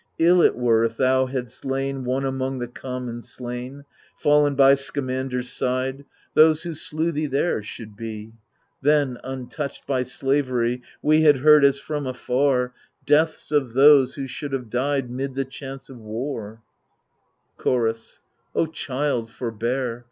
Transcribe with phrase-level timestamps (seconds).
[0.17, 3.85] Ill it were if thou hadst lain One among the conunon slain,
[4.17, 8.31] Fallen by Scamander's side— Those who slew thee there should be!
[8.35, 8.37] ^
[8.81, 10.81] Then, untouched by slavery.
[11.03, 12.73] We had heard as from afar
[13.05, 16.63] Deaths of those who should have died 'Mid the chance of war.
[17.59, 18.21] Chorus
[18.55, 19.99] O child, forbear